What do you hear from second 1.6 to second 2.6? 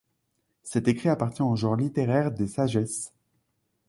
littéraire des